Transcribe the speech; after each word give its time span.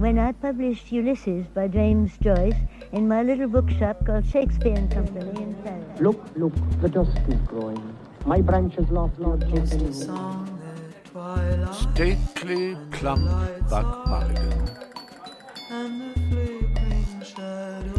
when 0.00 0.18
I 0.18 0.32
published 0.32 0.90
Ulysses 0.90 1.46
by 1.48 1.68
James 1.68 2.16
Joyce 2.22 2.56
in 2.92 3.06
my 3.06 3.22
little 3.22 3.48
bookshop 3.48 4.06
called 4.06 4.26
Shakespeare 4.26 4.72
and 4.72 4.90
Company 4.90 5.42
in 5.42 5.54
Paris. 5.56 6.00
Look, 6.00 6.24
look, 6.36 6.54
the 6.80 6.88
dusk 6.88 7.20
is 7.28 7.38
growing. 7.46 7.96
My 8.24 8.40
branches 8.40 8.88
lost 8.90 9.18
Lord 9.18 9.44
Stately, 11.74 12.78
plump 12.92 13.28
Buck 13.68 14.06
Mulligan. 14.06 14.70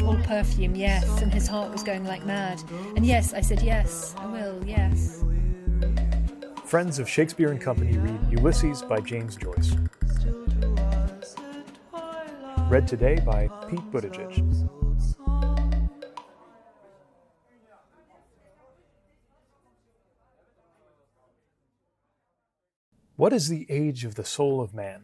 All 0.04 0.18
perfume, 0.23 0.75
yes, 0.75 1.21
and 1.21 1.31
his 1.31 1.47
heart 1.47 1.71
was 1.71 1.83
going 1.83 2.05
like 2.05 2.25
mad. 2.25 2.63
And 2.95 3.05
yes, 3.05 3.31
I 3.31 3.41
said 3.41 3.61
yes, 3.61 4.15
I 4.18 4.25
will, 4.25 4.59
yes. 4.65 5.23
Friends 6.65 6.97
of 6.97 7.07
Shakespeare 7.07 7.52
and 7.52 7.61
Company 7.61 7.95
read 7.99 8.20
Ulysses 8.31 8.81
by 8.81 9.02
James 9.02 9.36
Joyce. 9.36 9.75
Read 12.71 12.88
today 12.88 13.20
by 13.25 13.50
Pete 13.68 13.92
Buttigieg. 13.92 14.70
What 23.18 23.34
is 23.34 23.50
the 23.50 23.66
age 23.68 24.06
of 24.06 24.16
the 24.16 24.24
soul 24.24 24.61
of 24.61 24.74
man? 24.74 25.02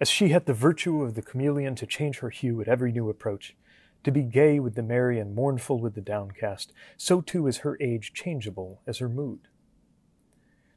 As 0.00 0.08
she 0.08 0.30
hath 0.30 0.46
the 0.46 0.54
virtue 0.54 1.02
of 1.02 1.16
the 1.16 1.20
chameleon 1.20 1.74
to 1.74 1.84
change 1.84 2.20
her 2.20 2.30
hue 2.30 2.62
at 2.62 2.68
every 2.68 2.92
new 2.92 3.10
approach, 3.10 3.54
to 4.02 4.10
be 4.10 4.22
gay 4.22 4.58
with 4.58 4.74
the 4.74 4.82
merry 4.82 5.18
and 5.18 5.34
mournful 5.34 5.78
with 5.78 5.94
the 5.94 6.00
downcast, 6.00 6.72
so 6.96 7.20
too 7.20 7.46
is 7.46 7.58
her 7.58 7.76
age 7.78 8.14
changeable 8.14 8.80
as 8.86 9.00
her 9.00 9.08
mood. 9.10 9.49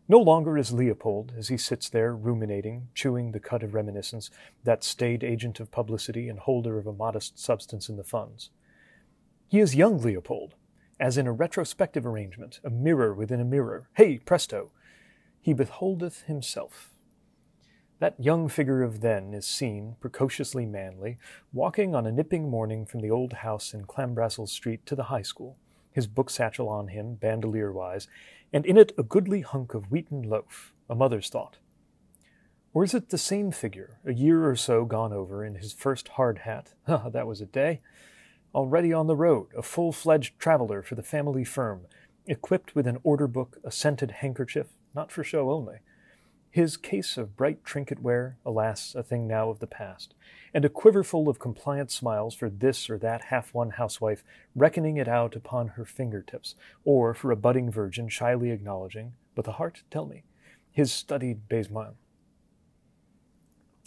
No 0.10 0.20
longer 0.20 0.58
is 0.58 0.74
Leopold, 0.74 1.34
as 1.38 1.48
he 1.48 1.58
sits 1.58 1.88
there 1.88 2.14
ruminating, 2.14 2.90
chewing 2.94 3.32
the 3.32 3.40
cud 3.40 3.64
of 3.64 3.74
reminiscence, 3.74 4.30
that 4.64 4.84
staid 4.84 5.24
agent 5.24 5.62
of 5.62 5.72
publicity 5.72 6.28
and 6.28 6.40
holder 6.40 6.78
of 6.78 6.86
a 6.86 6.94
modest 6.94 7.40
substance 7.40 7.88
in 7.88 7.96
the 7.96 8.04
funds. 8.04 8.50
He 9.48 9.60
is 9.60 9.76
young 9.76 10.02
Leopold, 10.02 10.56
as 11.00 11.18
in 11.18 11.26
a 11.26 11.32
retrospective 11.32 12.06
arrangement, 12.06 12.60
a 12.64 12.70
mirror 12.70 13.14
within 13.14 13.40
a 13.40 13.46
mirror. 13.46 13.88
Hey, 13.94 14.18
presto! 14.18 14.72
He 15.42 15.54
beholdeth 15.54 16.24
himself. 16.24 16.90
That 18.00 18.20
young 18.20 18.50
figure 18.50 18.84
of 18.84 19.00
then 19.00 19.34
is 19.34 19.46
seen, 19.46 19.96
precociously 20.02 20.66
manly, 20.66 21.18
walking 21.54 21.96
on 21.96 22.06
a 22.06 22.12
nipping 22.12 22.50
morning 22.50 22.86
from 22.86 23.00
the 23.00 23.12
old 23.12 23.32
house 23.34 23.74
in 23.74 23.86
Clanbrassil 23.86 24.50
Street 24.50 24.86
to 24.88 24.96
the 24.96 25.04
high 25.04 25.22
school, 25.22 25.58
his 25.94 26.08
book 26.08 26.30
satchel 26.30 26.68
on 26.68 26.90
him, 26.90 27.16
bandolier 27.16 27.72
wise, 27.72 28.08
and 28.52 28.66
in 28.66 28.78
it 28.78 28.92
a 28.98 29.04
goodly 29.04 29.42
hunk 29.42 29.74
of 29.74 29.92
wheaten 29.92 30.24
loaf, 30.24 30.74
a 30.90 30.96
mother's 30.96 31.30
thought. 31.30 31.58
Or 32.74 32.84
is 32.84 32.94
it 32.94 33.10
the 33.10 33.18
same 33.18 33.52
figure, 33.52 34.00
a 34.04 34.14
year 34.14 34.50
or 34.50 34.56
so 34.56 34.84
gone 34.86 35.14
over, 35.14 35.46
in 35.46 35.56
his 35.56 35.74
first 35.74 36.10
hard 36.10 36.40
hat? 36.40 36.74
Ah, 36.88 37.10
that 37.10 37.28
was 37.28 37.40
a 37.40 37.46
day! 37.46 37.82
Already 38.54 38.92
on 38.92 39.08
the 39.08 39.16
road, 39.16 39.48
a 39.56 39.62
full 39.62 39.92
fledged 39.92 40.38
traveller 40.40 40.82
for 40.82 40.96
the 40.96 41.04
family 41.04 41.44
firm, 41.44 41.82
equipped 42.26 42.76
with 42.76 42.88
an 42.88 42.98
order 43.04 43.28
book, 43.28 43.58
a 43.64 43.72
scented 43.72 44.12
handkerchief, 44.12 44.68
not 44.96 45.12
for 45.12 45.24
show 45.24 45.52
only, 45.52 45.78
his 46.54 46.78
case 46.78 47.18
of 47.18 47.36
bright 47.36 47.66
trinket 47.66 48.00
ware, 48.00 48.38
alas, 48.46 48.94
a 48.94 49.02
thing 49.02 49.26
now 49.26 49.50
of 49.50 49.58
the 49.58 49.66
past, 49.66 50.14
and 50.54 50.64
a 50.64 50.70
quiverful 50.70 51.28
of 51.28 51.40
compliant 51.40 51.90
smiles 51.90 52.36
for 52.36 52.48
this 52.48 52.92
or 52.92 52.98
that 53.00 53.24
half 53.24 53.52
won 53.56 53.72
housewife 53.72 54.24
reckoning 54.56 54.98
it 54.98 55.08
out 55.08 55.36
upon 55.36 55.70
her 55.70 55.84
fingertips, 55.84 56.54
or 56.86 57.16
for 57.16 57.32
a 57.32 57.36
budding 57.36 57.72
virgin 57.72 58.08
shyly 58.08 58.52
acknowledging, 58.52 59.14
but 59.34 59.46
the 59.46 59.54
heart, 59.54 59.82
tell 59.90 60.06
me, 60.06 60.22
his 60.70 60.94
studied 60.94 61.50
baisemoins. 61.50 61.96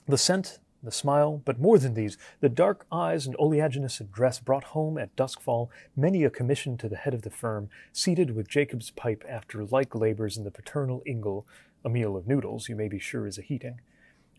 The 0.09 0.19
scent, 0.19 0.59
the 0.83 0.91
smile, 0.91 1.41
but 1.45 1.61
more 1.61 1.79
than 1.79 1.95
these, 1.95 2.19
the 2.41 2.49
dark 2.49 2.85
eyes 2.91 3.27
and 3.27 3.37
oleaginous 3.37 4.01
address 4.01 4.41
brought 4.41 4.65
home 4.65 4.99
at 4.99 5.15
duskfall 5.15 5.69
many 5.95 6.25
a 6.25 6.31
commission 6.31 6.77
to 6.79 6.89
the 6.89 6.97
head 6.97 7.15
of 7.15 7.23
the 7.23 7.31
firm, 7.31 7.69
seated 7.93 8.35
with 8.35 8.49
Jacob's 8.49 8.91
pipe 8.91 9.25
after 9.29 9.65
like 9.65 9.95
labors 9.95 10.37
in 10.37 10.43
the 10.43 10.51
paternal 10.51 11.05
ingle 11.07 11.47
a 11.87 11.89
meal 11.89 12.17
of 12.17 12.27
noodles, 12.27 12.69
you 12.69 12.75
may 12.75 12.89
be 12.89 12.99
sure 12.99 13.29
is 13.29 13.39
a 13.39 13.43
heating, 13.43 13.81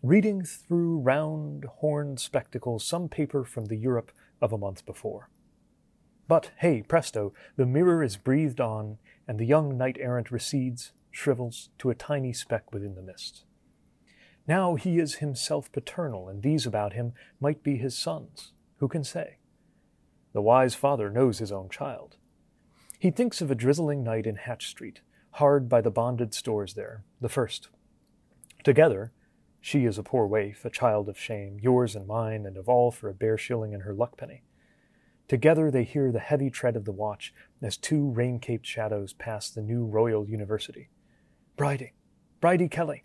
reading 0.02 0.44
through 0.44 0.98
round 0.98 1.64
horned 1.78 2.20
spectacles 2.20 2.84
some 2.84 3.08
paper 3.08 3.42
from 3.42 3.64
the 3.64 3.76
Europe 3.76 4.12
of 4.42 4.52
a 4.52 4.58
month 4.58 4.84
before. 4.84 5.30
But, 6.28 6.50
hey, 6.58 6.82
presto, 6.82 7.32
the 7.56 7.64
mirror 7.64 8.02
is 8.02 8.18
breathed 8.18 8.60
on, 8.60 8.98
and 9.26 9.38
the 9.38 9.46
young 9.46 9.78
knight 9.78 9.96
errant 9.98 10.30
recedes, 10.30 10.92
shrivels, 11.10 11.70
to 11.78 11.88
a 11.88 11.94
tiny 11.94 12.34
speck 12.34 12.70
within 12.70 12.94
the 12.94 13.02
mist. 13.02 13.44
Now 14.46 14.74
he 14.74 14.98
is 14.98 15.16
himself 15.16 15.72
paternal, 15.72 16.28
and 16.28 16.42
these 16.42 16.66
about 16.66 16.92
him 16.92 17.14
might 17.40 17.62
be 17.62 17.78
his 17.78 17.96
sons. 17.96 18.52
Who 18.76 18.88
can 18.88 19.04
say? 19.04 19.38
The 20.34 20.42
wise 20.42 20.74
father 20.74 21.08
knows 21.08 21.38
his 21.38 21.50
own 21.50 21.70
child. 21.70 22.18
He 22.98 23.10
thinks 23.10 23.40
of 23.40 23.50
a 23.50 23.54
drizzling 23.54 24.04
night 24.04 24.26
in 24.26 24.36
Hatch 24.36 24.66
Street, 24.66 25.00
hard 25.32 25.68
by 25.68 25.80
the 25.80 25.90
bonded 25.90 26.34
stores 26.34 26.74
there, 26.74 27.04
the 27.20 27.28
first. 27.28 27.68
Together, 28.64 29.12
she 29.60 29.84
is 29.84 29.98
a 29.98 30.02
poor 30.02 30.26
waif, 30.26 30.64
a 30.64 30.70
child 30.70 31.08
of 31.08 31.18
shame, 31.18 31.58
yours 31.60 31.94
and 31.94 32.06
mine, 32.06 32.46
and 32.46 32.56
of 32.56 32.68
all 32.68 32.90
for 32.90 33.08
a 33.08 33.14
bare 33.14 33.38
shilling 33.38 33.74
and 33.74 33.82
her 33.82 33.94
luckpenny. 33.94 34.42
Together 35.28 35.70
they 35.70 35.84
hear 35.84 36.10
the 36.10 36.18
heavy 36.18 36.48
tread 36.48 36.74
of 36.74 36.84
the 36.84 36.92
watch 36.92 37.34
as 37.60 37.76
two 37.76 38.08
rain 38.10 38.38
caped 38.38 38.66
shadows 38.66 39.12
pass 39.12 39.50
the 39.50 39.60
new 39.60 39.84
Royal 39.84 40.26
University. 40.26 40.88
Bridie, 41.56 41.92
Bridie 42.40 42.68
Kelly. 42.68 43.04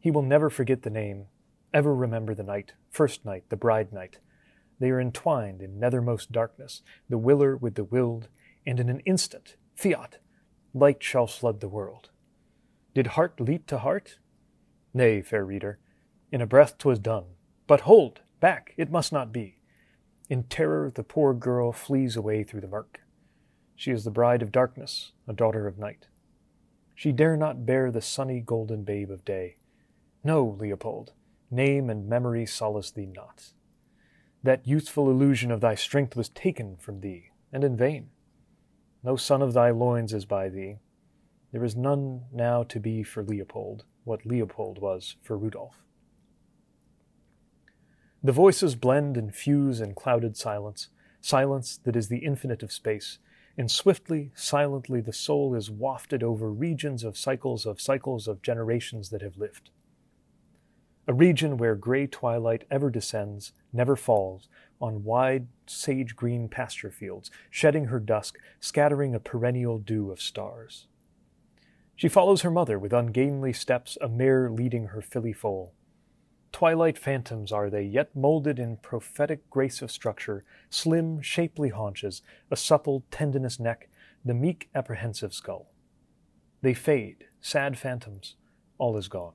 He 0.00 0.10
will 0.10 0.22
never 0.22 0.48
forget 0.48 0.82
the 0.82 0.90
name, 0.90 1.26
ever 1.74 1.94
remember 1.94 2.34
the 2.34 2.42
night, 2.42 2.72
first 2.90 3.24
night, 3.24 3.44
the 3.50 3.56
bride 3.56 3.92
night. 3.92 4.18
They 4.80 4.90
are 4.90 5.00
entwined 5.00 5.60
in 5.60 5.78
nethermost 5.78 6.30
darkness, 6.30 6.82
the 7.08 7.18
willer 7.18 7.56
with 7.56 7.74
the 7.74 7.84
willed, 7.84 8.28
and 8.64 8.80
in 8.80 8.88
an 8.88 9.00
instant, 9.00 9.56
fiat, 9.74 10.18
light 10.74 11.02
shall 11.02 11.26
flood 11.26 11.60
the 11.60 11.68
world. 11.68 12.10
Did 12.94 13.08
heart 13.08 13.40
leap 13.40 13.66
to 13.66 13.78
heart? 13.78 14.18
Nay, 14.92 15.22
fair 15.22 15.44
reader, 15.44 15.78
in 16.32 16.40
a 16.40 16.46
breath 16.46 16.78
'twas 16.78 16.98
done. 16.98 17.24
But 17.66 17.82
hold, 17.82 18.22
back, 18.40 18.74
it 18.76 18.90
must 18.90 19.12
not 19.12 19.32
be. 19.32 19.60
In 20.28 20.44
terror 20.44 20.90
the 20.90 21.02
poor 21.02 21.34
girl 21.34 21.72
flees 21.72 22.16
away 22.16 22.44
through 22.44 22.60
the 22.60 22.68
murk. 22.68 23.00
She 23.76 23.92
is 23.92 24.04
the 24.04 24.10
bride 24.10 24.42
of 24.42 24.52
darkness, 24.52 25.12
a 25.26 25.32
daughter 25.32 25.66
of 25.66 25.78
night. 25.78 26.08
She 26.94 27.12
dare 27.12 27.36
not 27.36 27.64
bear 27.64 27.90
the 27.90 28.02
sunny 28.02 28.40
golden 28.40 28.82
babe 28.82 29.10
of 29.10 29.24
day. 29.24 29.58
No, 30.24 30.44
Leopold, 30.44 31.12
name 31.50 31.88
and 31.88 32.08
memory 32.08 32.44
solace 32.44 32.90
thee 32.90 33.06
not. 33.06 33.52
That 34.42 34.66
youthful 34.66 35.08
illusion 35.08 35.50
of 35.50 35.60
thy 35.60 35.74
strength 35.76 36.16
was 36.16 36.28
taken 36.28 36.76
from 36.76 37.00
thee, 37.00 37.30
and 37.52 37.62
in 37.62 37.76
vain. 37.76 38.10
No 39.02 39.16
son 39.16 39.42
of 39.42 39.52
thy 39.52 39.70
loins 39.70 40.12
is 40.12 40.24
by 40.24 40.48
thee. 40.48 40.78
There 41.52 41.64
is 41.64 41.76
none 41.76 42.24
now 42.32 42.62
to 42.64 42.80
be 42.80 43.02
for 43.02 43.22
Leopold 43.22 43.84
what 44.08 44.24
Leopold 44.24 44.80
was 44.80 45.16
for 45.22 45.36
Rudolph. 45.36 45.82
The 48.24 48.32
voices 48.32 48.74
blend 48.74 49.16
and 49.16 49.34
fuse 49.34 49.80
in 49.80 49.94
clouded 49.94 50.36
silence, 50.36 50.88
silence 51.20 51.78
that 51.84 51.94
is 51.94 52.08
the 52.08 52.18
infinite 52.18 52.62
of 52.62 52.72
space, 52.72 53.18
and 53.56 53.70
swiftly, 53.70 54.32
silently, 54.34 55.00
the 55.00 55.12
soul 55.12 55.54
is 55.54 55.70
wafted 55.70 56.22
over 56.22 56.50
regions 56.50 57.04
of 57.04 57.18
cycles 57.18 57.66
of 57.66 57.80
cycles 57.80 58.26
of 58.26 58.42
generations 58.42 59.10
that 59.10 59.22
have 59.22 59.36
lived. 59.36 59.70
A 61.06 61.12
region 61.12 61.56
where 61.56 61.74
gray 61.74 62.06
twilight 62.06 62.64
ever 62.70 62.90
descends, 62.90 63.52
never 63.72 63.94
falls, 63.94 64.48
on 64.80 65.04
wide 65.04 65.46
sage 65.66 66.16
green 66.16 66.48
pasture 66.48 66.90
fields, 66.90 67.30
shedding 67.50 67.86
her 67.86 68.00
dusk, 68.00 68.38
scattering 68.60 69.14
a 69.14 69.20
perennial 69.20 69.78
dew 69.78 70.10
of 70.10 70.20
stars. 70.20 70.86
She 71.96 72.08
follows 72.08 72.42
her 72.42 72.50
mother 72.50 72.78
with 72.78 72.92
ungainly 72.92 73.52
steps, 73.52 73.98
a 74.00 74.08
mare 74.08 74.50
leading 74.50 74.86
her 74.86 75.02
filly 75.02 75.32
foal. 75.32 75.72
Twilight 76.52 76.96
phantoms 76.96 77.52
are 77.52 77.68
they, 77.68 77.82
yet 77.82 78.14
molded 78.14 78.58
in 78.58 78.76
prophetic 78.78 79.50
grace 79.50 79.82
of 79.82 79.90
structure, 79.90 80.44
slim, 80.70 81.20
shapely 81.20 81.68
haunches, 81.68 82.22
a 82.50 82.56
supple, 82.56 83.04
tendinous 83.10 83.60
neck, 83.60 83.88
the 84.24 84.34
meek, 84.34 84.68
apprehensive 84.74 85.34
skull. 85.34 85.70
They 86.62 86.74
fade, 86.74 87.26
sad 87.40 87.78
phantoms, 87.78 88.36
all 88.78 88.96
is 88.96 89.08
gone. 89.08 89.34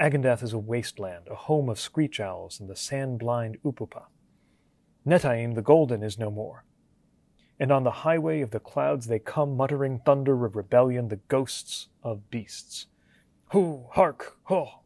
Agendath 0.00 0.44
is 0.44 0.52
a 0.52 0.58
wasteland, 0.58 1.26
a 1.28 1.34
home 1.34 1.68
of 1.68 1.80
screech 1.80 2.20
owls 2.20 2.60
and 2.60 2.70
the 2.70 2.76
sand 2.76 3.18
blind 3.18 3.58
Upupa. 3.64 4.04
Netaim 5.08 5.54
the 5.54 5.62
golden 5.62 6.02
is 6.02 6.18
no 6.18 6.30
more. 6.30 6.64
And 7.58 7.72
on 7.72 7.82
the 7.82 8.02
highway 8.04 8.42
of 8.42 8.50
the 8.50 8.60
clouds 8.60 9.06
they 9.06 9.18
come 9.18 9.56
muttering 9.56 10.00
thunder 10.00 10.44
of 10.44 10.54
rebellion, 10.54 11.08
the 11.08 11.16
ghosts 11.16 11.88
of 12.02 12.30
beasts. 12.30 12.86
Hoo, 13.52 13.86
hark, 13.92 14.36
ho! 14.44 14.82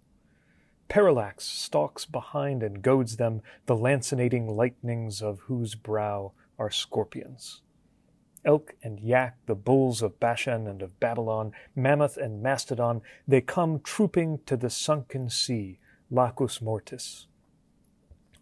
Parallax 0.86 1.44
stalks 1.44 2.04
behind 2.04 2.62
and 2.62 2.82
goads 2.82 3.16
them, 3.16 3.42
the 3.66 3.74
lancinating 3.74 4.46
lightnings 4.48 5.22
of 5.22 5.40
whose 5.40 5.74
brow 5.74 6.32
are 6.56 6.70
scorpions. 6.70 7.62
Elk 8.44 8.76
and 8.80 9.00
yak, 9.00 9.38
the 9.46 9.56
bulls 9.56 10.02
of 10.02 10.20
Bashan 10.20 10.68
and 10.68 10.82
of 10.82 11.00
Babylon, 11.00 11.50
mammoth 11.74 12.16
and 12.16 12.40
mastodon, 12.40 13.02
they 13.26 13.40
come 13.40 13.80
trooping 13.80 14.38
to 14.46 14.56
the 14.56 14.70
sunken 14.70 15.28
sea, 15.28 15.80
Lacus 16.10 16.62
Mortis. 16.62 17.26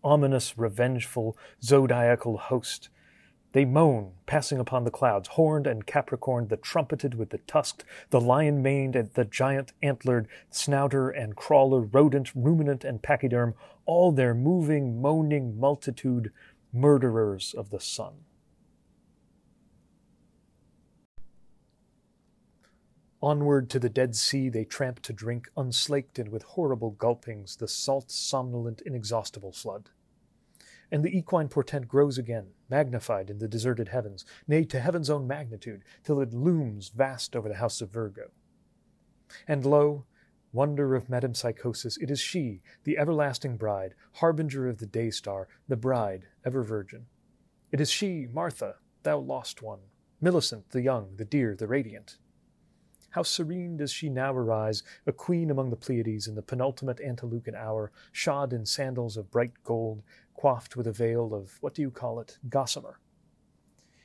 Ominous, 0.02 0.56
revengeful, 0.56 1.36
zodiacal 1.62 2.36
host. 2.36 2.88
They 3.52 3.64
moan, 3.64 4.12
passing 4.26 4.60
upon 4.60 4.84
the 4.84 4.92
clouds, 4.92 5.28
horned 5.28 5.66
and 5.66 5.84
capricorned, 5.84 6.50
the 6.50 6.56
trumpeted 6.56 7.14
with 7.14 7.30
the 7.30 7.38
tusked, 7.38 7.84
the 8.10 8.20
lion 8.20 8.62
maned 8.62 8.94
and 8.94 9.12
the 9.14 9.24
giant 9.24 9.72
antlered, 9.82 10.28
snouter 10.50 11.10
and 11.10 11.34
crawler, 11.34 11.80
rodent, 11.80 12.30
ruminant, 12.34 12.84
and 12.84 13.02
pachyderm, 13.02 13.54
all 13.86 14.12
their 14.12 14.34
moving, 14.34 15.02
moaning 15.02 15.58
multitude, 15.58 16.32
murderers 16.72 17.54
of 17.58 17.70
the 17.70 17.80
sun. 17.80 18.24
Onward 23.22 23.68
to 23.68 23.78
the 23.78 23.90
Dead 23.90 24.16
Sea 24.16 24.48
they 24.48 24.64
tramp 24.64 25.00
to 25.02 25.12
drink, 25.12 25.48
unslaked 25.54 26.18
and 26.18 26.30
with 26.30 26.42
horrible 26.42 26.92
gulpings, 26.92 27.58
the 27.58 27.68
salt, 27.68 28.10
somnolent, 28.10 28.80
inexhaustible 28.86 29.52
flood. 29.52 29.90
And 30.90 31.04
the 31.04 31.16
equine 31.16 31.48
portent 31.48 31.86
grows 31.86 32.16
again, 32.16 32.48
magnified 32.70 33.28
in 33.28 33.38
the 33.38 33.46
deserted 33.46 33.88
heavens, 33.88 34.24
nay, 34.48 34.64
to 34.64 34.80
heaven's 34.80 35.10
own 35.10 35.26
magnitude, 35.26 35.84
till 36.02 36.20
it 36.20 36.32
looms 36.32 36.88
vast 36.88 37.36
over 37.36 37.48
the 37.48 37.56
house 37.56 37.82
of 37.82 37.90
Virgo. 37.90 38.30
And 39.46 39.66
lo, 39.66 40.06
wonder 40.52 40.94
of 40.94 41.08
metempsychosis, 41.08 42.00
it 42.00 42.10
is 42.10 42.20
she, 42.20 42.62
the 42.84 42.96
everlasting 42.96 43.58
bride, 43.58 43.94
harbinger 44.14 44.66
of 44.66 44.78
the 44.78 44.86
day 44.86 45.10
star, 45.10 45.46
the 45.68 45.76
bride, 45.76 46.26
ever 46.44 46.62
virgin. 46.62 47.06
It 47.70 47.82
is 47.82 47.90
she, 47.90 48.26
Martha, 48.32 48.76
thou 49.02 49.18
lost 49.18 49.60
one, 49.60 49.80
Millicent, 50.22 50.70
the 50.70 50.82
young, 50.82 51.16
the 51.16 51.24
dear, 51.24 51.54
the 51.54 51.66
radiant. 51.66 52.16
How 53.10 53.24
serene 53.24 53.76
does 53.76 53.90
she 53.90 54.08
now 54.08 54.32
arise, 54.32 54.84
a 55.04 55.12
queen 55.12 55.50
among 55.50 55.70
the 55.70 55.76
Pleiades 55.76 56.28
in 56.28 56.36
the 56.36 56.42
penultimate 56.42 57.00
antelucan 57.00 57.56
hour, 57.56 57.90
shod 58.12 58.52
in 58.52 58.64
sandals 58.64 59.16
of 59.16 59.32
bright 59.32 59.52
gold, 59.64 60.02
coiffed 60.36 60.76
with 60.76 60.86
a 60.86 60.92
veil 60.92 61.34
of, 61.34 61.58
what 61.60 61.74
do 61.74 61.82
you 61.82 61.90
call 61.90 62.20
it, 62.20 62.38
gossamer. 62.48 63.00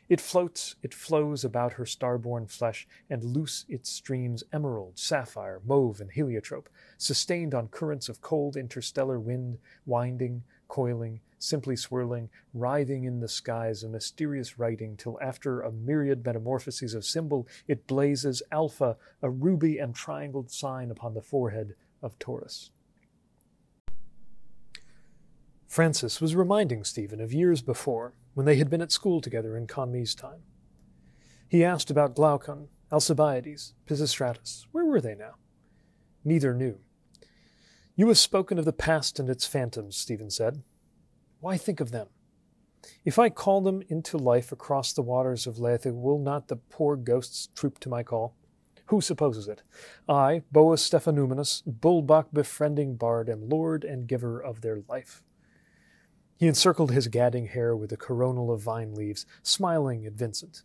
It 0.09 0.19
floats, 0.19 0.75
it 0.81 0.93
flows 0.93 1.43
about 1.43 1.73
her 1.73 1.85
star-born 1.85 2.47
flesh, 2.47 2.87
and 3.07 3.23
loose 3.23 3.65
its 3.69 3.89
streams 3.89 4.43
emerald, 4.51 4.97
sapphire, 4.97 5.61
mauve, 5.63 6.01
and 6.01 6.11
heliotrope, 6.11 6.69
sustained 6.97 7.53
on 7.53 7.67
currents 7.67 8.09
of 8.09 8.21
cold 8.21 8.55
interstellar 8.55 9.19
wind, 9.19 9.59
winding, 9.85 10.43
coiling, 10.67 11.21
simply 11.45 11.75
swirling, 11.75 12.29
writhing 12.53 13.03
in 13.03 13.19
the 13.19 13.27
skies, 13.27 13.83
a 13.83 13.89
mysterious 13.89 14.57
writing, 14.57 14.97
till 14.97 15.19
after 15.21 15.61
a 15.61 15.71
myriad 15.71 16.25
metamorphoses 16.25 16.93
of 16.93 17.05
symbol, 17.05 17.47
it 17.67 17.87
blazes 17.87 18.41
Alpha, 18.51 18.97
a 19.21 19.29
ruby 19.29 19.77
and 19.77 19.95
triangled 19.95 20.51
sign 20.51 20.91
upon 20.91 21.13
the 21.13 21.21
forehead 21.21 21.75
of 22.01 22.17
Taurus. 22.19 22.71
Francis 25.67 26.21
was 26.21 26.35
reminding 26.35 26.83
Stephen 26.83 27.19
of 27.19 27.33
years 27.33 27.61
before, 27.61 28.13
when 28.33 28.45
they 28.45 28.57
had 28.57 28.69
been 28.69 28.81
at 28.81 28.91
school 28.91 29.21
together 29.21 29.57
in 29.57 29.65
Conmee's 29.65 30.13
time. 30.13 30.43
He 31.47 31.63
asked 31.63 31.89
about 31.89 32.15
Glaucon, 32.15 32.67
Alcibiades, 32.91 33.73
Pisistratus. 33.87 34.65
Where 34.71 34.85
were 34.85 35.01
they 35.01 35.15
now? 35.15 35.35
Neither 36.23 36.53
knew. 36.53 36.79
You 37.95 38.07
have 38.09 38.17
spoken 38.17 38.59
of 38.59 38.65
the 38.65 38.73
past 38.73 39.19
and 39.19 39.29
its 39.29 39.47
phantoms, 39.47 39.95
Stephen 39.95 40.29
said. 40.29 40.63
Why 41.39 41.57
think 41.57 41.79
of 41.79 41.91
them? 41.91 42.07
If 43.03 43.17
I 43.17 43.29
call 43.29 43.61
them 43.61 43.81
into 43.87 44.17
life 44.17 44.51
across 44.51 44.93
the 44.93 45.01
waters 45.01 45.47
of 45.47 45.59
Lethe, 45.59 45.85
will 45.85 46.19
not 46.19 46.47
the 46.47 46.55
poor 46.55 46.95
ghosts 46.95 47.49
troop 47.55 47.79
to 47.79 47.89
my 47.89 48.03
call? 48.03 48.35
Who 48.87 49.01
supposes 49.01 49.47
it? 49.47 49.63
I, 50.07 50.43
Bous 50.51 50.87
Stephanoumenos, 50.87 51.63
Bulbuck 51.65 52.27
befriending 52.31 52.95
bard, 52.95 53.29
am 53.29 53.49
lord 53.49 53.83
and 53.83 54.07
giver 54.07 54.39
of 54.39 54.61
their 54.61 54.81
life. 54.87 55.23
He 56.37 56.47
encircled 56.47 56.91
his 56.91 57.07
gadding 57.07 57.47
hair 57.47 57.75
with 57.75 57.91
a 57.91 57.97
coronal 57.97 58.51
of 58.51 58.61
vine 58.61 58.93
leaves, 58.93 59.25
smiling 59.41 60.05
at 60.05 60.13
Vincent. 60.13 60.63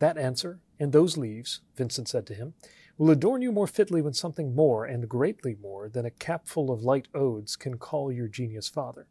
That 0.00 0.18
answer, 0.18 0.60
and 0.80 0.92
those 0.92 1.16
leaves, 1.16 1.60
Vincent 1.76 2.08
said 2.08 2.26
to 2.26 2.34
him, 2.34 2.54
will 2.96 3.10
adorn 3.10 3.42
you 3.42 3.52
more 3.52 3.66
fitly 3.66 4.02
when 4.02 4.14
something 4.14 4.54
more, 4.54 4.84
and 4.84 5.08
greatly 5.08 5.56
more, 5.60 5.88
than 5.88 6.04
a 6.04 6.10
capful 6.10 6.70
of 6.70 6.82
light 6.82 7.06
odes 7.14 7.54
can 7.54 7.78
call 7.78 8.10
your 8.10 8.28
genius 8.28 8.68
father. 8.68 9.06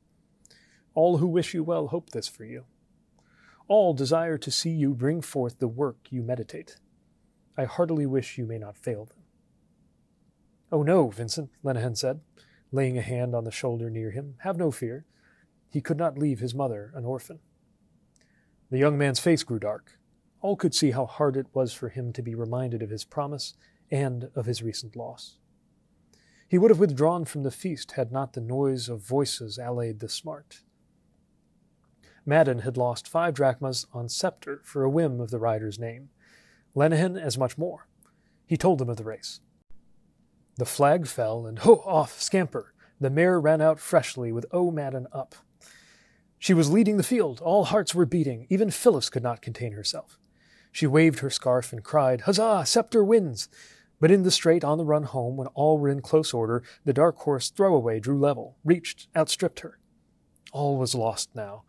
All 0.97 1.19
who 1.19 1.27
wish 1.27 1.53
you 1.53 1.63
well 1.63 1.89
hope 1.89 2.09
this 2.09 2.27
for 2.27 2.44
you. 2.44 2.65
All 3.67 3.94
desire 3.94 4.39
to 4.39 4.49
see 4.49 4.71
you 4.71 4.95
bring 4.95 5.21
forth 5.21 5.59
the 5.59 5.67
work 5.67 6.07
you 6.09 6.23
meditate. 6.23 6.77
I 7.55 7.65
heartily 7.65 8.07
wish 8.07 8.39
you 8.39 8.47
may 8.47 8.57
not 8.57 8.75
fail 8.75 9.05
them. 9.05 9.19
Oh, 10.71 10.81
no, 10.81 11.09
Vincent, 11.09 11.51
Lenehan 11.63 11.95
said, 11.95 12.21
laying 12.71 12.97
a 12.97 13.03
hand 13.03 13.35
on 13.35 13.44
the 13.44 13.51
shoulder 13.51 13.91
near 13.91 14.09
him. 14.09 14.38
Have 14.39 14.57
no 14.57 14.71
fear. 14.71 15.05
He 15.69 15.81
could 15.81 15.99
not 15.99 16.17
leave 16.17 16.39
his 16.39 16.55
mother 16.55 16.91
an 16.95 17.05
orphan. 17.05 17.41
The 18.71 18.79
young 18.79 18.97
man's 18.97 19.19
face 19.19 19.43
grew 19.43 19.59
dark. 19.59 20.00
All 20.41 20.55
could 20.55 20.73
see 20.73 20.89
how 20.89 21.05
hard 21.05 21.38
it 21.38 21.45
was 21.53 21.73
for 21.73 21.89
him 21.89 22.11
to 22.13 22.23
be 22.23 22.33
reminded 22.33 22.81
of 22.81 22.89
his 22.89 23.05
promise 23.05 23.53
and 23.91 24.31
of 24.33 24.47
his 24.47 24.63
recent 24.63 24.95
loss. 24.95 25.38
He 26.47 26.57
would 26.57 26.71
have 26.71 26.79
withdrawn 26.79 27.25
from 27.25 27.43
the 27.43 27.51
feast 27.51 27.91
had 27.91 28.11
not 28.11 28.33
the 28.33 28.41
noise 28.41 28.89
of 28.89 29.01
voices 29.01 29.59
allayed 29.59 30.00
the 30.00 30.09
smart. 30.09 30.61
Madden 32.27 32.59
had 32.59 32.75
lost 32.75 33.07
five 33.07 33.33
drachmas 33.33 33.88
on 33.94 34.09
Sceptre 34.09 34.59
for 34.65 34.83
a 34.83 34.89
whim 34.89 35.21
of 35.21 35.31
the 35.31 35.39
rider's 35.39 35.79
name. 35.79 36.09
Lenehan 36.75 37.18
as 37.18 37.38
much 37.38 37.57
more. 37.57 37.88
He 38.45 38.57
told 38.57 38.79
them 38.79 38.89
of 38.89 38.97
the 38.97 39.06
race. 39.06 39.39
The 40.57 40.65
flag 40.65 41.07
fell, 41.07 41.45
and 41.45 41.59
ho, 41.59 41.81
off, 41.85 42.21
scamper! 42.21 42.74
The 43.00 43.09
mare 43.09 43.39
ran 43.39 43.62
out 43.62 43.79
freshly, 43.79 44.33
with 44.33 44.45
O 44.51 44.71
Madden 44.71 45.07
up. 45.13 45.35
She 46.38 46.53
was 46.53 46.69
leading 46.69 46.97
the 46.97 47.03
field. 47.03 47.39
All 47.39 47.65
hearts 47.65 47.95
were 47.95 48.06
beating. 48.06 48.45
Even 48.50 48.71
Phyllis 48.71 49.09
could 49.09 49.24
not 49.24 49.41
contain 49.41 49.71
herself. 49.71 50.19
She 50.71 50.85
waved 50.85 51.19
her 51.19 51.29
scarf 51.29 51.71
and 51.71 51.81
cried, 51.81 52.21
Huzzah! 52.21 52.65
Sceptre 52.65 53.06
wins! 53.06 53.47
But 54.01 54.12
in 54.12 54.24
the 54.24 54.31
straight 54.31 54.65
on 54.65 54.77
the 54.77 54.85
run 54.85 55.03
home, 55.03 55.38
when 55.38 55.47
all 55.47 55.77
were 55.77 55.89
in 55.89 56.01
close 56.01 56.33
order, 56.33 56.62
the 56.83 56.94
dark 56.94 57.18
horse 57.19 57.50
Throwaway 57.50 58.01
drew 58.01 58.19
level, 58.19 58.57
reached, 58.65 59.07
outstripped 59.15 59.62
her. 59.62 59.79
All 60.51 60.77
was 60.77 60.94
lost 60.94 61.29
now. 61.33 61.63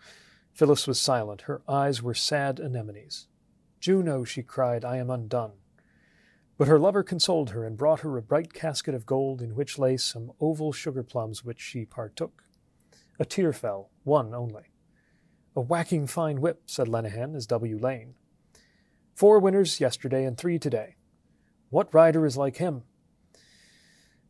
Phyllis 0.58 0.88
was 0.88 0.98
silent. 0.98 1.42
Her 1.42 1.62
eyes 1.68 2.02
were 2.02 2.14
sad 2.14 2.58
anemones. 2.58 3.28
Juno, 3.78 4.24
she 4.24 4.42
cried, 4.42 4.84
I 4.84 4.96
am 4.96 5.08
undone. 5.08 5.52
But 6.56 6.66
her 6.66 6.80
lover 6.80 7.04
consoled 7.04 7.50
her 7.50 7.64
and 7.64 7.76
brought 7.76 8.00
her 8.00 8.16
a 8.16 8.22
bright 8.22 8.52
casket 8.52 8.92
of 8.92 9.06
gold 9.06 9.40
in 9.40 9.54
which 9.54 9.78
lay 9.78 9.96
some 9.96 10.32
oval 10.40 10.72
sugar 10.72 11.04
plums 11.04 11.44
which 11.44 11.60
she 11.60 11.84
partook. 11.84 12.42
A 13.20 13.24
tear 13.24 13.52
fell, 13.52 13.90
one 14.02 14.34
only. 14.34 14.72
A 15.54 15.60
whacking 15.60 16.08
fine 16.08 16.40
whip, 16.40 16.62
said 16.66 16.88
Lenehan 16.88 17.36
as 17.36 17.46
W. 17.46 17.78
Lane. 17.78 18.16
Four 19.14 19.38
winners 19.38 19.78
yesterday 19.78 20.24
and 20.24 20.36
three 20.36 20.58
today. 20.58 20.96
What 21.70 21.94
rider 21.94 22.26
is 22.26 22.36
like 22.36 22.56
him? 22.56 22.82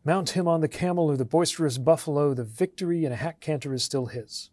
Mount 0.05 0.31
him 0.37 0.47
on 0.47 0.61
the 0.61 0.69
camel 0.69 1.07
or 1.07 1.17
the 1.17 1.25
boisterous 1.25 1.79
buffalo, 1.79 2.35
the 2.35 2.45
victory 2.45 3.07
in 3.07 3.13
a 3.13 3.17
hack 3.17 3.41
canter 3.41 3.73
is 3.73 3.83
still 3.83 4.07
his. 4.07 4.51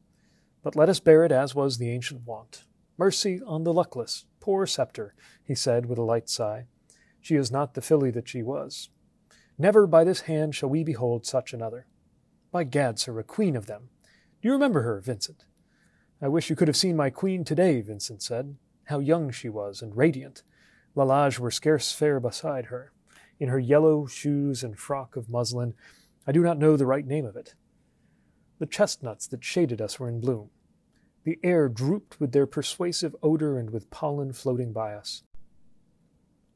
But 0.66 0.76
let 0.76 0.90
us 0.90 1.00
bear 1.00 1.24
it 1.24 1.32
as 1.32 1.54
was 1.54 1.78
the 1.78 1.92
ancient 1.92 2.26
wont. 2.26 2.64
Mercy 2.98 3.40
on 3.46 3.64
the 3.64 3.72
luckless, 3.72 4.26
poor 4.40 4.66
sceptre, 4.66 5.14
he 5.44 5.54
said 5.54 5.86
with 5.86 6.00
a 6.00 6.02
light 6.02 6.28
sigh. 6.28 6.66
She 7.22 7.36
is 7.36 7.52
not 7.52 7.76
the 7.76 7.84
filly 7.84 8.10
that 8.10 8.28
she 8.28 8.42
was. 8.42 8.90
Never 9.60 9.86
by 9.86 10.04
this 10.04 10.22
hand 10.22 10.56
shall 10.56 10.70
we 10.70 10.84
behold 10.84 11.24
such 11.24 11.54
another. 11.54 11.86
By 12.52 12.64
gad, 12.64 12.98
sir, 12.98 13.20
a 13.20 13.24
queen 13.24 13.56
of 13.56 13.68
them. 13.68 13.90
Do 14.42 14.48
you 14.48 14.54
remember 14.54 14.82
her, 14.82 15.00
Vincent? 15.02 15.46
I 16.20 16.30
wish 16.30 16.50
you 16.50 16.56
could 16.56 16.68
have 16.68 16.76
seen 16.76 16.96
my 16.96 17.12
queen 17.12 17.44
today, 17.44 17.82
Vincent 17.82 18.24
said. 18.24 18.56
How 18.86 18.98
young 18.98 19.30
she 19.30 19.50
was 19.50 19.84
and 19.84 19.96
radiant. 19.96 20.42
Lalage 20.96 21.38
were 21.38 21.52
scarce 21.52 21.92
fair 21.92 22.20
beside 22.20 22.66
her. 22.66 22.92
In 23.40 23.50
her 23.50 23.60
yellow 23.60 24.08
shoes 24.08 24.64
and 24.64 24.80
frock 24.80 25.16
of 25.16 25.30
muslin, 25.30 25.76
I 26.26 26.32
do 26.32 26.42
not 26.42 26.58
know 26.58 26.76
the 26.76 26.88
right 26.88 27.06
name 27.06 27.28
of 27.28 27.36
it. 27.36 27.54
The 28.58 28.66
chestnuts 28.66 29.28
that 29.28 29.44
shaded 29.44 29.80
us 29.80 30.00
were 30.00 30.10
in 30.10 30.20
bloom. 30.20 30.50
The 31.26 31.40
air 31.44 31.68
drooped 31.68 32.20
with 32.20 32.32
their 32.32 32.46
persuasive 32.46 33.16
odor 33.24 33.58
and 33.58 33.72
with 33.72 33.90
pollen 33.90 34.32
floating 34.32 34.72
by 34.72 34.94
us. 34.94 35.24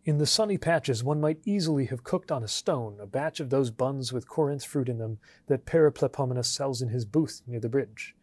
In 0.05 0.19
the 0.19 0.27
sunny 0.27 0.59
patches, 0.59 1.03
one 1.03 1.19
might 1.19 1.41
easily 1.43 1.85
have 1.85 2.03
cooked 2.03 2.31
on 2.31 2.43
a 2.43 2.47
stone 2.47 2.97
a 2.99 3.07
batch 3.07 3.39
of 3.39 3.49
those 3.49 3.71
buns 3.71 4.13
with 4.13 4.29
Corinth 4.29 4.63
fruit 4.63 4.87
in 4.87 4.99
them 4.99 5.17
that 5.47 5.65
Periplipomenes 5.65 6.45
sells 6.45 6.83
in 6.83 6.89
his 6.89 7.03
booth 7.03 7.41
near 7.47 7.59
the 7.59 7.67
bridge. 7.67 8.15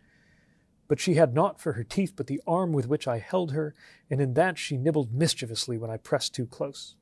But 0.88 1.00
she 1.00 1.14
had 1.14 1.34
naught 1.34 1.60
for 1.60 1.72
her 1.72 1.82
teeth 1.82 2.14
but 2.16 2.28
the 2.28 2.40
arm 2.46 2.72
with 2.72 2.86
which 2.86 3.08
I 3.08 3.18
held 3.18 3.50
her, 3.50 3.74
and 4.08 4.20
in 4.20 4.34
that 4.34 4.56
she 4.56 4.76
nibbled 4.76 5.12
mischievously 5.12 5.76
when 5.76 5.90
I 5.90 5.96
pressed 5.96 6.32
too 6.32 6.46
close. 6.46 6.94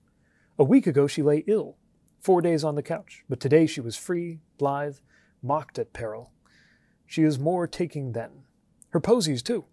A 0.59 0.65
week 0.65 0.87
ago 0.87 1.07
she 1.07 1.23
lay 1.23 1.45
ill, 1.47 1.77
four 2.19 2.41
days 2.41 2.65
on 2.65 2.77
the 2.77 2.83
couch, 2.83 3.25
but 3.29 3.41
today 3.41 3.67
she 3.67 3.83
was 3.83 3.97
free, 3.97 4.41
blithe, 4.57 4.97
mocked 5.43 5.79
at 5.79 5.93
peril. 5.93 6.33
She 7.07 7.23
is 7.23 7.39
more 7.39 7.67
taking 7.67 8.13
than. 8.13 8.44
Her 8.95 9.01
posies, 9.01 9.43
too. 9.43 9.65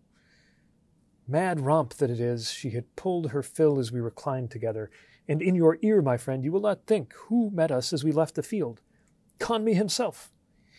Mad 1.28 1.60
romp 1.60 1.94
that 1.94 2.10
it 2.10 2.20
is, 2.20 2.50
she 2.50 2.72
had 2.72 2.96
pulled 2.96 3.30
her 3.30 3.44
fill 3.44 3.78
as 3.78 3.92
we 3.92 4.00
reclined 4.00 4.50
together, 4.50 4.90
and 5.28 5.44
in 5.44 5.54
your 5.54 5.78
ear, 5.84 6.02
my 6.02 6.18
friend, 6.18 6.44
you 6.44 6.52
will 6.52 6.60
not 6.60 6.88
think 6.88 7.14
who 7.28 7.52
met 7.52 7.70
us 7.70 7.94
as 7.94 8.04
we 8.04 8.12
left 8.12 8.34
the 8.34 8.42
field. 8.42 8.82
Conmee 9.40 9.76
himself. 9.76 10.32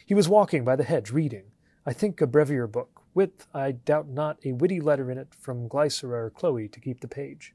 He 0.07 0.15
was 0.15 0.29
walking 0.29 0.65
by 0.65 0.75
the 0.75 0.83
hedge, 0.83 1.13
reading. 1.13 1.53
I 1.87 1.93
think 1.93 2.21
a 2.21 2.27
brevier 2.27 2.67
book, 2.67 3.03
with, 3.15 3.47
I 3.55 3.71
doubt 3.71 4.09
not, 4.09 4.41
a 4.45 4.51
witty 4.51 4.81
letter 4.81 5.09
in 5.09 5.19
it 5.19 5.37
from 5.39 5.69
Glycera 5.69 6.25
or 6.25 6.31
Chloe 6.31 6.67
to 6.67 6.81
keep 6.81 6.99
the 6.99 7.07
page. 7.07 7.55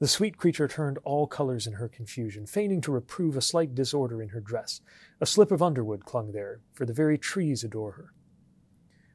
The 0.00 0.08
sweet 0.08 0.36
creature 0.36 0.66
turned 0.66 0.98
all 1.04 1.28
colors 1.28 1.68
in 1.68 1.74
her 1.74 1.86
confusion, 1.86 2.44
feigning 2.44 2.80
to 2.80 2.92
reprove 2.92 3.36
a 3.36 3.40
slight 3.40 3.76
disorder 3.76 4.20
in 4.20 4.30
her 4.30 4.40
dress. 4.40 4.80
A 5.20 5.26
slip 5.26 5.52
of 5.52 5.62
underwood 5.62 6.04
clung 6.04 6.32
there, 6.32 6.60
for 6.72 6.84
the 6.84 6.92
very 6.92 7.16
trees 7.16 7.62
adore 7.62 7.92
her. 7.92 8.12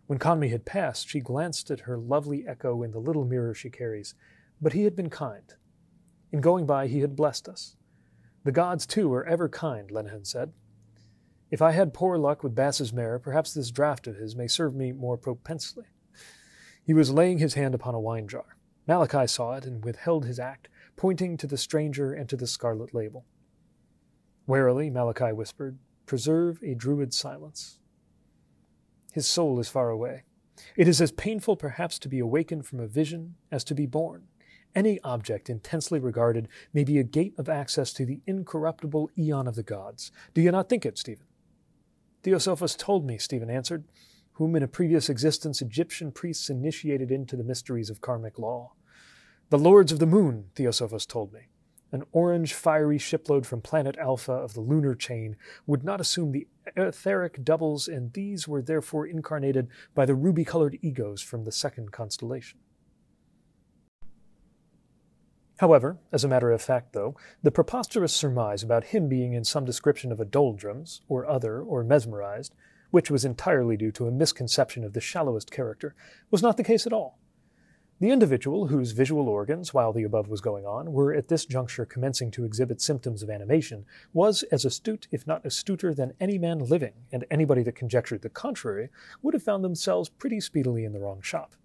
When 0.08 0.20
Conmee 0.20 0.50
had 0.50 0.66
passed, 0.66 1.10
she 1.10 1.20
glanced 1.20 1.72
at 1.72 1.82
her 1.82 1.98
lovely 1.98 2.48
echo 2.48 2.84
in 2.84 2.92
the 2.92 3.00
little 3.00 3.26
mirror 3.26 3.54
she 3.54 3.70
carries, 3.70 4.14
but 4.62 4.74
he 4.74 4.84
had 4.84 4.96
been 4.96 5.10
kind. 5.10 5.54
In 6.32 6.42
going 6.42 6.66
by, 6.66 6.88
he 6.88 7.00
had 7.00 7.16
blessed 7.16 7.48
us. 7.48 7.76
The 8.44 8.52
gods, 8.52 8.86
too, 8.86 9.12
are 9.14 9.26
ever 9.26 9.50
kind, 9.50 9.90
Lenehan 9.90 10.26
said. 10.26 10.54
If 11.50 11.62
I 11.62 11.72
had 11.72 11.94
poor 11.94 12.18
luck 12.18 12.44
with 12.44 12.54
Bass's 12.54 12.94
mare, 12.94 13.18
perhaps 13.18 13.54
this 13.54 13.72
draught 13.72 14.08
of 14.08 14.18
his 14.18 14.36
may 14.36 14.48
serve 14.48 14.76
me 14.76 14.92
more 14.92 15.18
propensely. 15.18 15.86
He 16.84 16.94
was 16.94 17.12
laying 17.12 17.40
his 17.40 17.56
hand 17.56 17.74
upon 17.74 17.96
a 17.96 18.00
wine 18.00 18.28
jar. 18.28 18.58
Malachi 18.88 19.26
saw 19.26 19.56
it 19.56 19.66
and 19.66 19.84
withheld 19.84 20.26
his 20.26 20.40
act, 20.40 20.70
pointing 20.96 21.38
to 21.38 21.48
the 21.48 21.58
stranger 21.58 22.14
and 22.14 22.30
to 22.30 22.38
the 22.38 22.46
scarlet 22.46 22.94
label. 22.94 23.26
Warily, 24.46 24.92
Malachi 24.92 25.32
whispered, 25.34 25.80
Preserve 26.06 26.62
a 26.62 26.76
druid's 26.76 27.18
silence. 27.18 27.80
His 29.16 29.26
soul 29.26 29.62
is 29.62 29.70
far 29.70 29.90
away. 29.90 30.24
It 30.76 30.90
is 30.90 31.00
as 31.00 31.14
painful, 31.14 31.56
perhaps, 31.56 31.98
to 32.00 32.10
be 32.10 32.20
awakened 32.20 32.66
from 32.66 32.82
a 32.82 32.86
vision 32.86 33.36
as 33.50 33.64
to 33.64 33.74
be 33.74 33.86
born. 33.86 34.24
Any 34.76 35.00
object 35.06 35.50
intensely 35.50 36.00
regarded 36.00 36.50
may 36.74 36.84
be 36.84 37.00
a 37.00 37.04
gate 37.04 37.34
of 37.38 37.48
access 37.48 37.94
to 37.94 38.06
the 38.06 38.20
incorruptible 38.28 39.10
eon 39.18 39.48
of 39.48 39.56
the 39.56 39.64
gods. 39.64 40.12
Do 40.34 40.42
you 40.42 40.52
not 40.52 40.68
think 40.68 40.86
it, 40.86 40.98
Stephen? 40.98 41.28
Theosophos 42.24 42.78
told 42.78 43.06
me, 43.06 43.18
Stephen 43.18 43.50
answered, 43.50 43.86
whom 44.34 44.54
in 44.54 44.64
a 44.64 44.68
previous 44.68 45.08
existence 45.08 45.62
Egyptian 45.62 46.12
priests 46.12 46.50
initiated 46.50 47.10
into 47.10 47.38
the 47.38 47.44
mysteries 47.46 47.90
of 47.90 48.02
karmic 48.02 48.38
law. 48.38 48.74
The 49.50 49.58
Lords 49.58 49.94
of 49.94 50.00
the 50.00 50.06
Moon, 50.06 50.48
Theosophos 50.56 51.08
told 51.08 51.32
me. 51.32 51.48
An 51.92 52.04
orange, 52.12 52.54
fiery 52.54 52.98
shipload 52.98 53.46
from 53.46 53.62
planet 53.62 53.98
Alpha 53.98 54.34
of 54.34 54.54
the 54.54 54.62
lunar 54.62 54.96
chain 54.96 55.38
would 55.66 55.84
not 55.84 56.02
assume 56.02 56.32
the 56.32 56.48
etheric 56.76 57.44
doubles, 57.44 57.88
and 57.88 58.12
these 58.14 58.48
were 58.48 58.62
therefore 58.62 59.06
incarnated 59.06 59.68
by 59.94 60.06
the 60.06 60.16
ruby 60.16 60.44
colored 60.44 60.78
egos 60.82 61.22
from 61.22 61.44
the 61.44 61.52
second 61.52 61.92
constellation. 61.92 62.60
However, 65.60 66.00
as 66.12 66.24
a 66.24 66.28
matter 66.28 66.52
of 66.52 66.62
fact, 66.62 66.92
though, 66.92 67.16
the 67.42 67.52
preposterous 67.52 68.14
surmise 68.14 68.62
about 68.62 68.86
him 68.86 69.08
being 69.08 69.34
in 69.34 69.46
some 69.46 69.64
description 69.64 70.12
of 70.12 70.20
a 70.20 70.26
doldrums, 70.26 71.02
or 71.08 71.26
other, 71.26 71.62
or 71.62 71.84
mesmerized, 71.84 72.54
which 72.92 73.10
was 73.10 73.24
entirely 73.24 73.78
due 73.78 73.92
to 73.92 74.08
a 74.08 74.12
misconception 74.12 74.84
of 74.84 74.94
the 74.94 75.00
shallowest 75.00 75.52
character, 75.52 75.96
was 76.30 76.42
not 76.42 76.58
the 76.58 76.64
case 76.64 76.86
at 76.86 76.94
all. 76.94 77.20
The 78.06 78.12
individual 78.12 78.68
whose 78.68 78.92
visual 78.92 79.28
organs, 79.28 79.74
while 79.74 79.92
the 79.92 80.04
above 80.04 80.28
was 80.28 80.40
going 80.40 80.64
on, 80.64 80.94
were 80.94 81.12
at 81.16 81.28
this 81.28 81.44
juncture 81.44 81.88
commencing 81.88 82.30
to 82.30 82.46
exhibit 82.46 82.80
symptoms 82.80 83.24
of 83.24 83.32
animation, 83.32 83.84
was 84.14 84.44
as 84.52 84.64
astute, 84.64 85.08
if 85.10 85.26
not 85.26 85.44
astuter, 85.44 85.92
than 85.92 86.14
any 86.20 86.38
man 86.38 86.60
living, 86.60 86.94
and 87.12 87.26
anybody 87.32 87.64
that 87.64 87.76
conjectured 87.76 88.22
the 88.22 88.30
contrary 88.30 88.90
would 89.24 89.34
have 89.34 89.42
found 89.42 89.64
themselves 89.64 90.08
pretty 90.08 90.40
speedily 90.40 90.86
in 90.86 90.94
the 90.94 91.00
wrong 91.00 91.20
shop. 91.20 91.56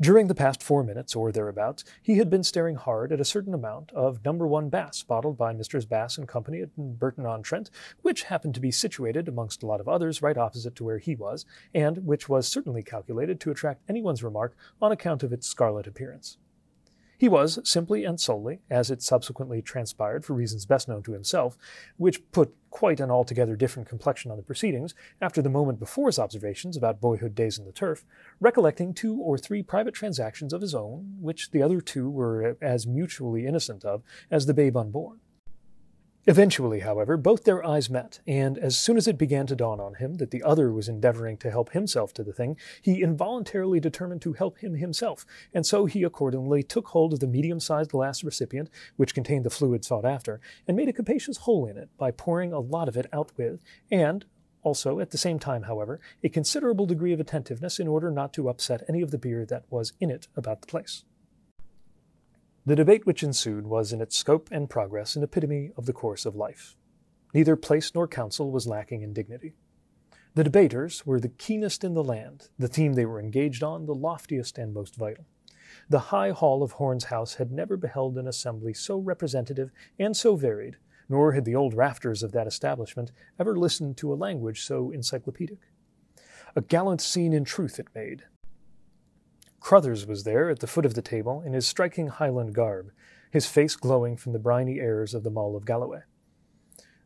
During 0.00 0.26
the 0.26 0.34
past 0.34 0.62
four 0.62 0.82
minutes, 0.82 1.14
or 1.14 1.32
thereabouts, 1.32 1.84
he 2.02 2.18
had 2.18 2.30
been 2.30 2.42
staring 2.42 2.76
hard 2.76 3.12
at 3.12 3.20
a 3.20 3.24
certain 3.24 3.54
amount 3.54 3.92
of 3.92 4.24
number 4.24 4.46
one 4.46 4.68
Bass 4.68 5.02
bottled 5.02 5.36
by 5.36 5.52
Messrs. 5.52 5.86
Bass 5.86 6.18
and 6.18 6.28
Company 6.28 6.60
at 6.60 6.76
Burton-on-Trent, 6.76 7.70
which 8.02 8.24
happened 8.24 8.54
to 8.54 8.60
be 8.60 8.70
situated, 8.70 9.28
amongst 9.28 9.62
a 9.62 9.66
lot 9.66 9.80
of 9.80 9.88
others, 9.88 10.22
right 10.22 10.36
opposite 10.36 10.74
to 10.76 10.84
where 10.84 10.98
he 10.98 11.14
was, 11.14 11.44
and 11.74 12.06
which 12.06 12.28
was 12.28 12.48
certainly 12.48 12.82
calculated 12.82 13.40
to 13.40 13.50
attract 13.50 13.82
anyone's 13.88 14.22
remark 14.22 14.56
on 14.80 14.92
account 14.92 15.22
of 15.22 15.32
its 15.32 15.46
scarlet 15.46 15.86
appearance. 15.86 16.38
He 17.22 17.28
was, 17.28 17.60
simply 17.62 18.04
and 18.04 18.18
solely, 18.18 18.62
as 18.68 18.90
it 18.90 19.00
subsequently 19.00 19.62
transpired 19.62 20.24
for 20.24 20.34
reasons 20.34 20.66
best 20.66 20.88
known 20.88 21.04
to 21.04 21.12
himself, 21.12 21.56
which 21.96 22.28
put 22.32 22.52
quite 22.70 22.98
an 22.98 23.12
altogether 23.12 23.54
different 23.54 23.88
complexion 23.88 24.32
on 24.32 24.36
the 24.38 24.42
proceedings, 24.42 24.92
after 25.20 25.40
the 25.40 25.48
moment 25.48 25.78
before 25.78 26.08
his 26.08 26.18
observations 26.18 26.76
about 26.76 27.00
boyhood 27.00 27.36
days 27.36 27.60
in 27.60 27.64
the 27.64 27.70
turf, 27.70 28.04
recollecting 28.40 28.92
two 28.92 29.20
or 29.20 29.38
three 29.38 29.62
private 29.62 29.94
transactions 29.94 30.52
of 30.52 30.62
his 30.62 30.74
own, 30.74 31.16
which 31.20 31.52
the 31.52 31.62
other 31.62 31.80
two 31.80 32.10
were 32.10 32.56
as 32.60 32.88
mutually 32.88 33.46
innocent 33.46 33.84
of 33.84 34.02
as 34.28 34.46
the 34.46 34.54
babe 34.54 34.76
unborn. 34.76 35.20
Eventually, 36.24 36.80
however, 36.80 37.16
both 37.16 37.42
their 37.42 37.66
eyes 37.66 37.90
met, 37.90 38.20
and 38.28 38.56
as 38.56 38.78
soon 38.78 38.96
as 38.96 39.08
it 39.08 39.18
began 39.18 39.44
to 39.48 39.56
dawn 39.56 39.80
on 39.80 39.94
him 39.94 40.18
that 40.18 40.30
the 40.30 40.44
other 40.44 40.72
was 40.72 40.88
endeavoring 40.88 41.36
to 41.38 41.50
help 41.50 41.72
himself 41.72 42.14
to 42.14 42.22
the 42.22 42.32
thing, 42.32 42.56
he 42.80 43.02
involuntarily 43.02 43.80
determined 43.80 44.22
to 44.22 44.34
help 44.34 44.58
him 44.58 44.76
himself, 44.76 45.26
and 45.52 45.66
so 45.66 45.86
he 45.86 46.04
accordingly 46.04 46.62
took 46.62 46.88
hold 46.88 47.12
of 47.12 47.18
the 47.18 47.26
medium 47.26 47.58
sized 47.58 47.90
glass 47.90 48.22
recipient, 48.22 48.70
which 48.94 49.16
contained 49.16 49.44
the 49.44 49.50
fluid 49.50 49.84
sought 49.84 50.04
after, 50.04 50.40
and 50.68 50.76
made 50.76 50.88
a 50.88 50.92
capacious 50.92 51.38
hole 51.38 51.66
in 51.66 51.76
it 51.76 51.88
by 51.98 52.12
pouring 52.12 52.52
a 52.52 52.60
lot 52.60 52.86
of 52.86 52.96
it 52.96 53.06
out 53.12 53.32
with, 53.36 53.60
and, 53.90 54.24
also, 54.62 55.00
at 55.00 55.10
the 55.10 55.18
same 55.18 55.40
time, 55.40 55.64
however, 55.64 55.98
a 56.22 56.28
considerable 56.28 56.86
degree 56.86 57.12
of 57.12 57.18
attentiveness 57.18 57.80
in 57.80 57.88
order 57.88 58.12
not 58.12 58.32
to 58.32 58.48
upset 58.48 58.84
any 58.88 59.02
of 59.02 59.10
the 59.10 59.18
beer 59.18 59.44
that 59.44 59.64
was 59.70 59.92
in 59.98 60.08
it 60.08 60.28
about 60.36 60.60
the 60.60 60.68
place. 60.68 61.02
The 62.64 62.76
debate 62.76 63.06
which 63.06 63.24
ensued 63.24 63.66
was 63.66 63.92
in 63.92 64.00
its 64.00 64.16
scope 64.16 64.48
and 64.52 64.70
progress 64.70 65.16
an 65.16 65.24
epitome 65.24 65.72
of 65.76 65.86
the 65.86 65.92
course 65.92 66.24
of 66.24 66.36
life. 66.36 66.76
Neither 67.34 67.56
place 67.56 67.92
nor 67.92 68.06
council 68.06 68.52
was 68.52 68.68
lacking 68.68 69.02
in 69.02 69.12
dignity. 69.12 69.54
The 70.34 70.44
debaters 70.44 71.04
were 71.04 71.18
the 71.18 71.28
keenest 71.28 71.82
in 71.82 71.94
the 71.94 72.04
land, 72.04 72.50
the 72.58 72.68
theme 72.68 72.92
they 72.92 73.04
were 73.04 73.18
engaged 73.18 73.64
on 73.64 73.86
the 73.86 73.94
loftiest 73.94 74.58
and 74.58 74.72
most 74.72 74.94
vital. 74.94 75.26
The 75.88 75.98
high 75.98 76.30
hall 76.30 76.62
of 76.62 76.72
Horne's 76.72 77.04
house 77.04 77.34
had 77.34 77.50
never 77.50 77.76
beheld 77.76 78.16
an 78.16 78.28
assembly 78.28 78.74
so 78.74 78.96
representative 78.96 79.72
and 79.98 80.16
so 80.16 80.36
varied, 80.36 80.76
nor 81.08 81.32
had 81.32 81.44
the 81.44 81.56
old 81.56 81.74
rafters 81.74 82.22
of 82.22 82.30
that 82.30 82.46
establishment 82.46 83.10
ever 83.40 83.58
listened 83.58 83.96
to 83.96 84.12
a 84.12 84.14
language 84.14 84.62
so 84.62 84.92
encyclopedic. 84.92 85.58
A 86.54 86.60
gallant 86.60 87.00
scene 87.00 87.32
in 87.32 87.44
truth 87.44 87.80
it 87.80 87.88
made, 87.92 88.22
Crotthers 89.62 90.06
was 90.06 90.24
there 90.24 90.50
at 90.50 90.58
the 90.58 90.66
foot 90.66 90.84
of 90.84 90.94
the 90.94 91.02
table 91.02 91.40
in 91.46 91.52
his 91.52 91.66
striking 91.66 92.08
Highland 92.08 92.52
garb, 92.52 92.90
his 93.30 93.46
face 93.46 93.76
glowing 93.76 94.16
from 94.16 94.32
the 94.32 94.38
briny 94.40 94.80
airs 94.80 95.14
of 95.14 95.22
the 95.22 95.30
Mull 95.30 95.56
of 95.56 95.64
Galloway. 95.64 96.00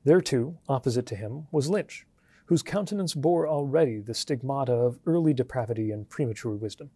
There, 0.05 0.23
too, 0.23 0.57
opposite 0.67 1.05
to 1.07 1.17
him, 1.17 1.49
was 1.53 1.69
Lynch, 1.69 2.07
whose 2.47 2.63
countenance 2.63 3.13
bore 3.13 3.47
already 3.47 4.01
the 4.01 4.15
stigmata 4.15 4.73
of 4.73 4.99
early 5.07 5.35
depravity 5.35 5.91
and 5.91 6.09
premature 6.09 6.55
wisdom. 6.55 6.91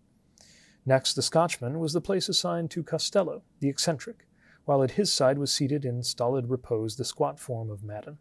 Next, 0.86 1.12
the 1.12 1.22
Scotchman 1.22 1.78
was 1.78 1.92
the 1.92 2.00
place 2.00 2.28
assigned 2.28 2.70
to 2.70 2.82
Costello, 2.82 3.42
the 3.60 3.68
eccentric, 3.68 4.26
while 4.64 4.82
at 4.82 4.92
his 4.92 5.12
side 5.12 5.38
was 5.38 5.52
seated 5.52 5.84
in 5.84 6.02
stolid 6.02 6.48
repose 6.48 6.96
the 6.96 7.04
squat 7.04 7.38
form 7.38 7.70
of 7.70 7.84
Madden. 7.84 8.18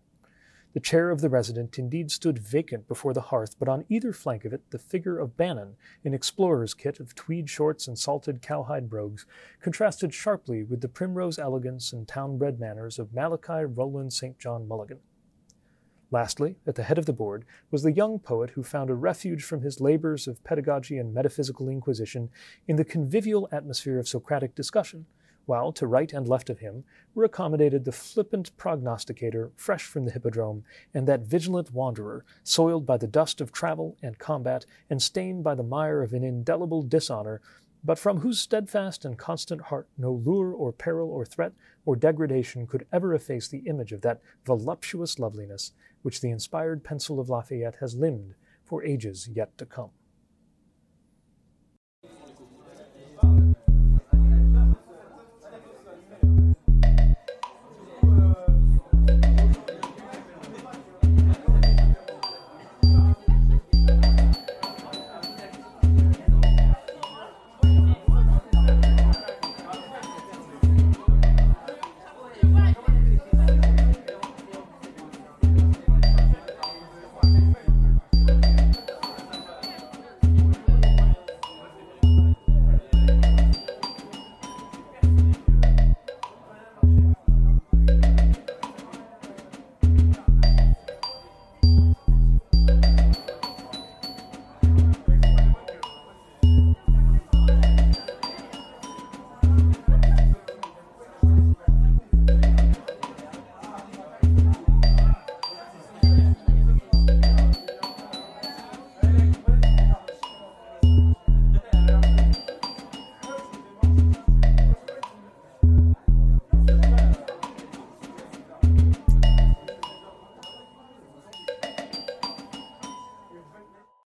The 0.74 0.80
chair 0.80 1.10
of 1.10 1.22
the 1.22 1.30
resident 1.30 1.80
indeed 1.80 2.12
stood 2.12 2.38
vacant 2.38 2.88
before 2.88 3.14
the 3.14 3.22
hearth, 3.22 3.56
but 3.58 3.68
on 3.68 3.86
either 3.90 4.14
flank 4.14 4.46
of 4.46 4.54
it 4.54 4.70
the 4.70 4.78
figure 4.78 5.18
of 5.18 5.36
Bannon, 5.36 5.76
in 6.04 6.14
explorer's 6.14 6.76
kit 6.76 7.00
of 7.00 7.16
tweed 7.16 7.50
shorts 7.50 7.88
and 7.88 7.98
salted 7.98 8.44
cowhide 8.44 8.88
brogues, 8.88 9.26
contrasted 9.62 10.14
sharply 10.14 10.64
with 10.64 10.82
the 10.82 10.88
primrose 10.88 11.40
elegance 11.40 11.92
and 11.92 12.08
town-bred 12.08 12.60
manners 12.60 13.00
of 13.00 13.14
Malachi 13.14 13.66
Roland 13.66 14.14
St. 14.14 14.38
John 14.38 14.68
Mulligan. 14.68 15.00
Lastly, 16.12 16.56
at 16.68 16.76
the 16.76 16.84
head 16.84 16.98
of 16.98 17.06
the 17.06 17.14
board 17.14 17.46
was 17.72 17.82
the 17.84 17.92
young 17.92 18.20
poet 18.20 18.52
who 18.52 18.64
found 18.64 18.92
a 18.92 18.96
refuge 18.96 19.44
from 19.44 19.62
his 19.62 19.82
labors 19.82 20.28
of 20.28 20.44
pedagogy 20.44 20.98
and 20.98 21.14
metaphysical 21.14 21.68
inquisition 21.68 22.30
in 22.68 22.76
the 22.76 22.86
convivial 22.86 23.48
atmosphere 23.52 24.00
of 24.00 24.08
Socratic 24.08 24.54
discussion, 24.54 25.08
while 25.50 25.72
to 25.72 25.88
right 25.88 26.14
and 26.14 26.28
left 26.28 26.48
of 26.52 26.60
him 26.60 26.84
were 27.16 27.24
accommodated 27.24 27.84
the 27.84 27.92
flippant 27.92 28.56
prognosticator 28.56 29.52
fresh 29.56 29.84
from 29.84 30.06
the 30.06 30.12
hippodrome 30.12 30.64
and 30.94 31.08
that 31.08 31.22
vigilant 31.22 31.74
wanderer 31.74 32.24
soiled 32.44 32.86
by 32.86 32.96
the 32.98 33.08
dust 33.08 33.42
of 33.42 33.52
travel 33.52 33.98
and 34.04 34.20
combat 34.20 34.64
and 34.92 35.02
stained 35.02 35.44
by 35.44 35.56
the 35.56 35.64
mire 35.64 36.04
of 36.04 36.14
an 36.14 36.24
indelible 36.24 36.84
dishonor 36.84 37.42
but 37.84 37.98
from 37.98 38.20
whose 38.20 38.40
steadfast 38.40 39.04
and 39.04 39.18
constant 39.18 39.62
heart 39.62 39.88
no 39.98 40.14
lure 40.14 40.54
or 40.54 40.72
peril 40.72 41.10
or 41.10 41.26
threat 41.26 41.54
or 41.84 41.96
degradation 41.96 42.68
could 42.68 42.86
ever 42.94 43.16
efface 43.16 43.48
the 43.48 43.64
image 43.66 43.92
of 43.92 44.02
that 44.02 44.22
voluptuous 44.46 45.18
loveliness 45.18 45.72
which 46.04 46.22
the 46.22 46.30
inspired 46.30 46.84
pencil 46.84 47.20
of 47.20 47.28
Lafayette 47.28 47.78
has 47.80 47.96
limned 47.96 48.36
for 48.64 48.84
ages 48.84 49.28
yet 49.34 49.58
to 49.58 49.66
come. 49.66 49.90